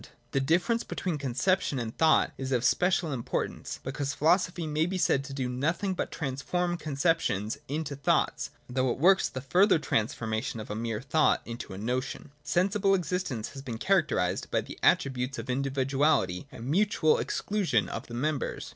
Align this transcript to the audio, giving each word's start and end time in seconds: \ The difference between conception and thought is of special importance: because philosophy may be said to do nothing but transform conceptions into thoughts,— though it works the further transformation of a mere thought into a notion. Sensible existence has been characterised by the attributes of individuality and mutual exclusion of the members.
\ 0.17 0.31
The 0.31 0.39
difference 0.39 0.83
between 0.83 1.19
conception 1.19 1.77
and 1.77 1.95
thought 1.95 2.31
is 2.35 2.51
of 2.51 2.65
special 2.65 3.11
importance: 3.13 3.79
because 3.83 4.15
philosophy 4.15 4.65
may 4.65 4.87
be 4.87 4.97
said 4.97 5.23
to 5.25 5.31
do 5.35 5.47
nothing 5.47 5.93
but 5.93 6.09
transform 6.11 6.75
conceptions 6.77 7.59
into 7.67 7.95
thoughts,— 7.95 8.49
though 8.67 8.89
it 8.89 8.97
works 8.97 9.29
the 9.29 9.41
further 9.41 9.77
transformation 9.77 10.59
of 10.59 10.71
a 10.71 10.75
mere 10.75 11.01
thought 11.01 11.43
into 11.45 11.73
a 11.73 11.77
notion. 11.77 12.31
Sensible 12.41 12.95
existence 12.95 13.49
has 13.49 13.61
been 13.61 13.77
characterised 13.77 14.49
by 14.49 14.61
the 14.61 14.79
attributes 14.81 15.37
of 15.37 15.51
individuality 15.51 16.47
and 16.51 16.65
mutual 16.65 17.19
exclusion 17.19 17.87
of 17.87 18.07
the 18.07 18.15
members. 18.15 18.69